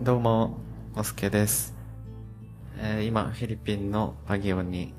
[0.00, 0.58] どうも、
[0.94, 1.74] おすけです。
[2.78, 4.94] えー今、フィリピンのバギオに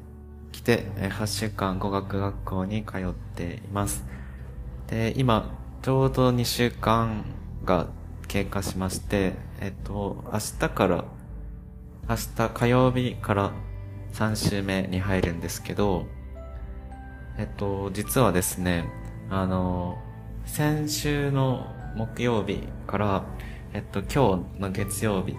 [0.52, 4.04] 来て、えー8週間語学学校に通っています。
[4.88, 7.24] で、今、ちょうど2週間
[7.64, 7.88] が
[8.28, 11.06] 経過しまして、えっと、明日から、
[12.10, 13.52] 明日火曜日から
[14.14, 16.06] 3週目に入るんですけど、
[17.38, 18.86] えっと、実はですね、
[19.30, 19.98] あの、
[20.46, 23.24] 先週の木曜日から、
[23.74, 25.36] えっと、今日の月曜日、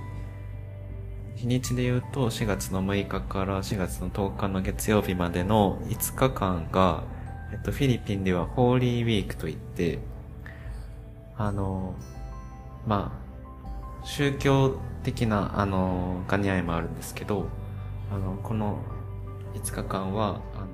[1.37, 7.05] 日にちで言うと4月の6日から4月の10日の月曜日までの5日間が、
[7.53, 9.99] えっと、フィリピンではホーリーウィークといって、
[11.37, 11.95] あの、
[12.87, 13.19] ま
[14.03, 17.47] あ、宗教的な、あの、兼ね合いもあるんですけど、
[18.13, 18.79] あの、この
[19.55, 20.67] 5日間は、あの、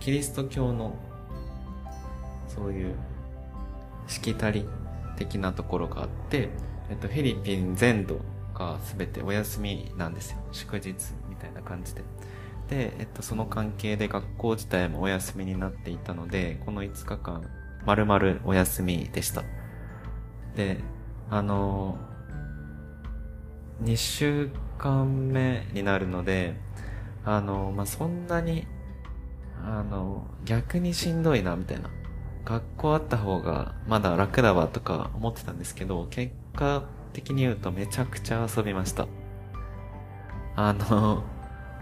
[0.00, 0.94] キリスト教の、
[2.54, 2.94] そういう、
[4.06, 4.66] しきたり
[5.16, 6.50] 的なところがあって、
[6.90, 8.20] えっと、フィリピン全土
[8.54, 10.38] が全てお休みなんですよ。
[10.52, 10.94] 祝日
[11.28, 12.02] みたいな感じで。
[12.68, 17.42] で、えっと、その関係で学校自体もお休みになっていたので、この5日間、
[17.86, 19.42] 丸々お休みでした。
[20.56, 20.78] で、
[21.30, 21.96] あの
[23.82, 26.54] 2週間目になるので、
[27.24, 28.66] あのまあ、そんなに、
[29.64, 31.90] あの、逆にしんどいな、みたいな。
[32.44, 39.06] 学校あった方がまだ楽だわとか思ってたんですけど、結果的に言うとめちゃくちゃ遊びました。
[40.56, 41.22] あの、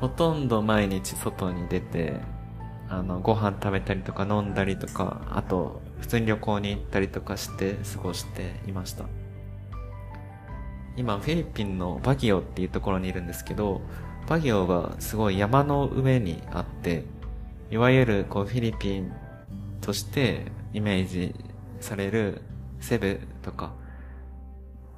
[0.01, 2.21] ほとんど毎日外に出て、
[2.89, 9.05] あの、ご飯食べたりとか飲んだりとか、あと、普通に旅行に行ったりとかして過ごしていました。
[10.97, 13.81] 今、フィリピンのバギオっていうところにいるんですけど、
[14.29, 17.05] バギオがすごい山の上にあって、
[17.71, 19.13] いわゆるこうフィリピン
[19.81, 21.35] としてイメージ
[21.81, 22.43] される
[22.81, 23.73] セブとか、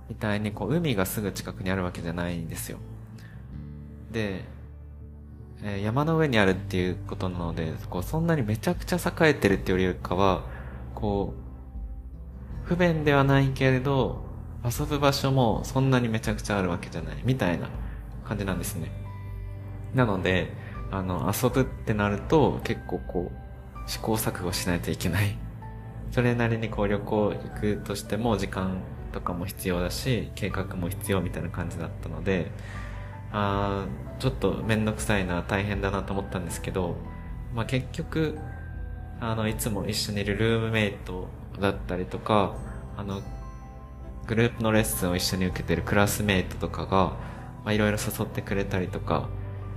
[0.09, 2.79] みたいにこう海がすぐ近くにあるわけじゃないんですよ。
[4.11, 4.45] で、
[5.63, 10.45] えー山の上にあるっていうことなので、こうそんなにめちゃくちゃ栄えてるっていうよりかは、
[10.95, 11.35] こ
[12.65, 14.25] う、不便ではないけれど、
[14.65, 17.69] 遊ぶ場所もそんなにめちゃくちゃあるわけじゃない、みたいな
[18.25, 18.91] 感じなんですね。
[19.95, 20.53] なので、
[20.91, 23.50] あの、遊ぶってなると結構こう、
[23.87, 25.37] 試行錯誤しないといけない。
[26.13, 28.79] それなりにこう旅行行くとしても時間
[29.13, 32.51] とかも必要だし、計画も必要みたいな感じだったので、
[33.33, 33.87] あ
[34.19, 36.97] ちょっとめんどくさいな、大変だなと思ったんですけど、
[37.55, 38.39] まあ結局、
[39.21, 41.29] あの、いつも一緒にいるルームメイト
[41.61, 42.55] だったりとか、
[42.97, 43.23] あの、
[44.27, 47.17] グループのレッスンを一緒に受けてるクラスメイトとかが、
[47.65, 49.29] まいろいろ誘ってくれたりとか、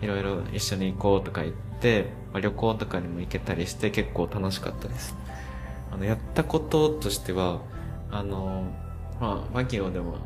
[0.01, 1.72] いろいろ一緒に行こうとか言って、
[2.31, 5.15] まあ、旅行とかにも行けたりして結構楽しかったです。
[5.91, 7.61] あの、やったこととしては、
[8.09, 8.65] あの、
[9.19, 10.17] まあ、バギオでも、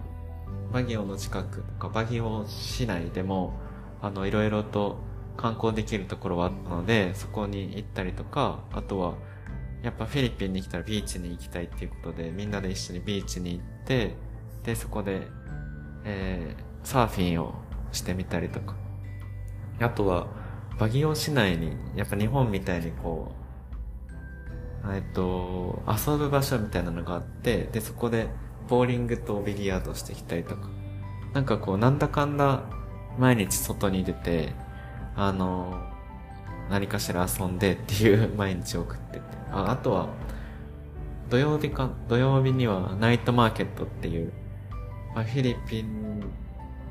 [0.72, 3.53] バギオの近くとか、バギオ市内でも、
[4.01, 4.97] あの、いろいろと
[5.35, 9.16] 観光できるところはあったので、そこに行ったりとか、あとは、
[9.84, 14.16] やっぱフィリピンに来たらビーチに行きたいっていうことで、みんなで一緒にビーチに行って、
[14.63, 15.28] で、そこで、
[16.03, 17.53] えー、サーフィンを
[17.91, 18.75] してみたりとか、
[19.79, 20.28] あとは、
[20.80, 23.32] バギオ市内に、やっぱ日本みたいにこ
[24.86, 28.28] う、えっと、遊ぶ場所みたいなのがあって、で、そこで、
[28.68, 30.70] ボーリングとビリヤードしてきたりとか、
[31.34, 32.64] なんかこう、なんだかんだ、
[33.18, 34.54] 毎日外に出て、
[35.16, 35.84] あの、
[36.70, 39.22] 何かしら遊んでっていう毎日を送ってて、
[39.52, 40.09] あ、あとは、
[41.30, 44.32] 土曜日か、土曜日にはナイトマーケットっていう、
[45.16, 46.24] まあ、フィリピン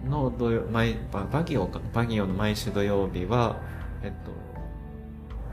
[0.05, 3.61] の土曜、毎、ババギオかバギオの毎週土曜日は、
[4.03, 4.31] えっと、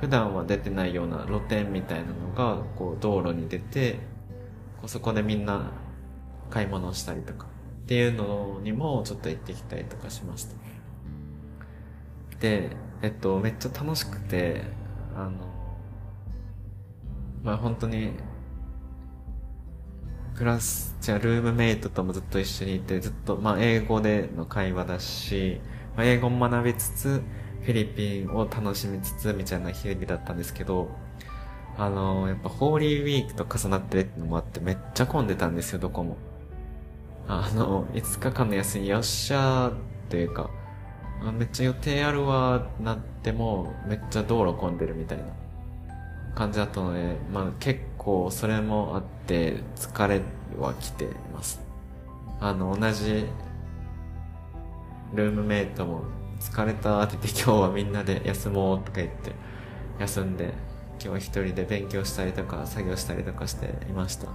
[0.01, 3.93] 普段は出てないような露店みたいなのが、こう、道路に出て、
[4.77, 5.71] こうそこでみんな
[6.49, 7.47] 買い物をしたりとか、
[7.83, 10.55] っていうのにもちょっと行ってきたりとかしました。
[12.39, 14.63] で、えっと、めっちゃ楽しくて、
[15.15, 15.31] あの、
[17.43, 18.11] まあ本当に、
[20.35, 25.61] クラス、じゃあルームメイトともずっと一緒にいて、ずっと、まあ英語での会話だし、
[25.95, 27.21] まあ、英語も学びつつ、
[27.61, 30.89] フィリピンを楽しみつつ、みたいな日々だったんですけど、
[31.77, 36.17] あの、やっぱホーリーウィークと重なってるってのもあって、めっちゃ混んでたんですよ、どこも。
[37.27, 39.73] あの、5日間の休み、よっしゃーっ
[40.09, 40.49] ていうか、
[41.37, 45.25] めっちゃ予定あるわーなっても、めっちゃ道路混んでるみたいな
[46.35, 50.21] 感じだったので、まあ結構それもあって、疲れ
[50.59, 51.61] は来てます。
[52.39, 53.25] あの、同じ
[55.13, 56.03] ルームメイトも
[56.39, 59.31] 疲れたって言って今日はみんなで休もうとか言って
[59.99, 60.53] 休んで
[61.03, 64.27] 今日一人で勉強したりとか作業したりとかしていました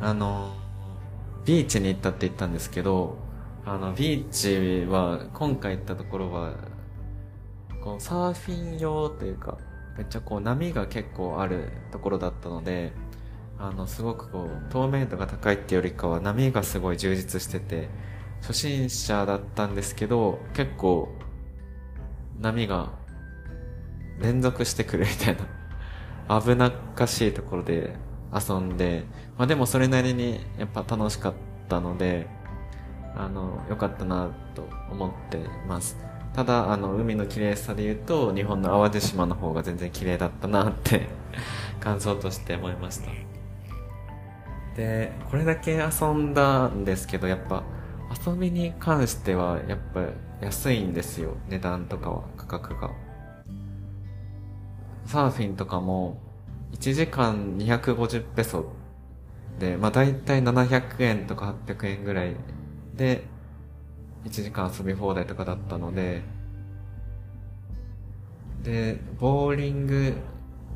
[0.00, 0.52] あの
[1.44, 3.16] ビーチに行ったって言ったんですけど
[3.64, 6.54] あのビーチは今回行ったところは
[7.86, 9.58] こうサーフィン用というか
[9.96, 12.90] めっちゃこう波が結構あるところだったので
[13.60, 17.88] あのすごくこう透明度が高いっていうよりかは波がすごい充実してて
[18.40, 21.08] 初心者だったんですけど結構
[22.40, 22.90] 波が
[24.18, 25.36] 連続してくるみたい
[26.28, 27.94] な危なっかしいところで
[28.34, 29.04] 遊んで、
[29.38, 31.34] まあでもそれなりにやっぱ楽しかっ
[31.68, 32.26] たので、
[33.14, 35.38] あの、良かったなと思って
[35.68, 35.96] ます。
[36.36, 41.08] ただ、あの、海の綺麗さで言うと、日本の淡路島の方が全然綺麗だったなって
[41.80, 43.10] 感想として思いました。
[44.76, 47.62] で、これだけ遊んだんですけど、やっぱ、
[48.26, 50.02] 遊びに関しては、やっぱ
[50.42, 51.30] 安いんですよ。
[51.48, 52.90] 値段とかは、価格が。
[55.06, 56.18] サーフィンとかも、
[56.72, 58.66] 1時間250ペソ
[59.58, 62.36] で、まあ大体700円とか800円ぐらい
[62.94, 63.24] で、
[64.26, 66.22] 1時間遊び放題とかだったので、
[68.62, 70.14] で、ボーリング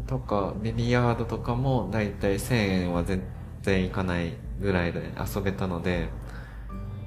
[0.06, 3.22] とかビリヤードとかも大体1000円は全
[3.62, 6.08] 然いかないぐらいで遊べたので、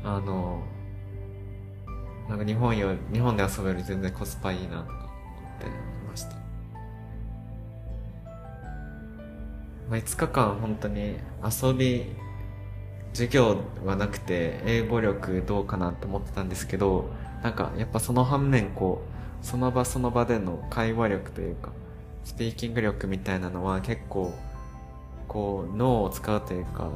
[0.04, 0.62] あの、
[2.28, 5.68] なんか日本よ日本で遊ぶより全然コスパいいなとか思って
[6.10, 6.36] ました。
[9.90, 12.06] まあ、5日間本当に遊び、
[13.14, 17.10] 授業はなくて英語力どうかなと思ってたんですけど、
[17.44, 19.04] なんかやっぱその反面こ
[19.42, 21.72] う、その場その場での会話力というか、
[22.24, 24.34] スピーキング力みたいなのは結構、
[25.28, 26.90] こう脳を使うというか、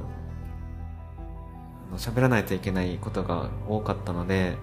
[1.96, 4.56] 喋らないといけないことが多かったので、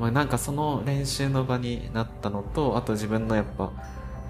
[0.00, 3.70] まあ、なんかその練習の場になったのと、あと自分のやっぱ、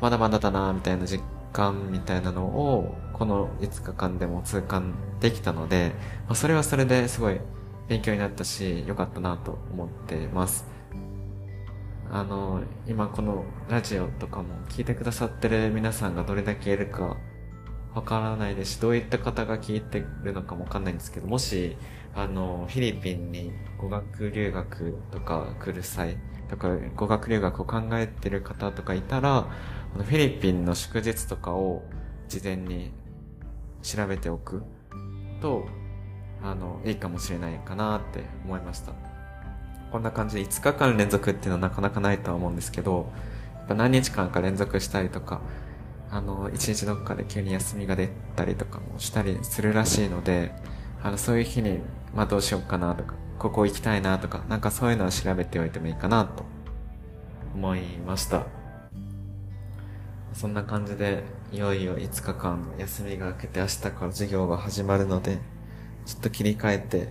[0.00, 1.22] まだまだだなみたいな実
[1.52, 5.92] 感みたいなのを、この5日間でも痛感できたので、
[6.26, 7.38] まあ、それはそれですごい
[7.86, 10.64] 勉強になったし、良かったなと思ってます。
[12.10, 17.16] あの、今このラジオとかも聞いてくださってる皆さんがどれだけいるか
[17.94, 21.76] わからないですし、どういった方が聞いてるのかもわかんないんですけど、もし、
[22.16, 26.16] あの、フィリピンに語学留学とか来る際
[26.50, 29.46] とか、語学留学を考えてる方とかいたら、
[29.94, 31.84] フィリピンの祝日とかを
[32.26, 32.90] 事前に
[33.82, 34.62] 調べておく
[35.40, 35.66] と、
[36.42, 38.92] あの、いいかもしれないかなって思いました。
[39.90, 43.12] こんな感じで5日間連続っていうのはなかなかないとは思うんですけど、
[43.56, 45.40] やっぱ何日間か連続したりとか、
[46.10, 50.52] あの、一日どっかで急に休みが出たりとかもしたりするらしいので、
[51.02, 51.80] あの、そういう日に、
[52.14, 56.44] まあどうしようかなとか、ここ行きたいなとか、なんかそういうのは調べておいてもいいかなと
[57.54, 58.46] 思いました。
[60.32, 65.38] そんな感じで、いよいよ5日間休みが明けて明日から授業が始まるので、
[66.06, 67.08] ちょっと切り替えて、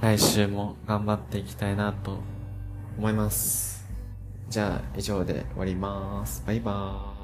[0.00, 2.18] 来週も頑張っていきたいなと
[2.98, 3.86] 思います。
[4.48, 6.42] じゃあ以上で終わります。
[6.44, 7.15] バイバーイ。